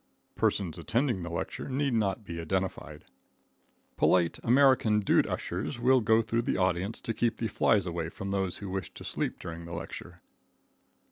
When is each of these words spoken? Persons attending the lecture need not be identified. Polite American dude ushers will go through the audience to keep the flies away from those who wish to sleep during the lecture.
Persons 0.33 0.79
attending 0.79 1.21
the 1.21 1.31
lecture 1.31 1.69
need 1.69 1.93
not 1.93 2.23
be 2.23 2.41
identified. 2.41 3.05
Polite 3.97 4.39
American 4.43 4.99
dude 4.99 5.27
ushers 5.27 5.77
will 5.77 6.01
go 6.01 6.23
through 6.23 6.41
the 6.41 6.57
audience 6.57 6.99
to 7.01 7.13
keep 7.13 7.37
the 7.37 7.47
flies 7.47 7.85
away 7.85 8.09
from 8.09 8.31
those 8.31 8.57
who 8.57 8.71
wish 8.71 8.91
to 8.95 9.03
sleep 9.03 9.37
during 9.37 9.65
the 9.65 9.73
lecture. 9.73 10.23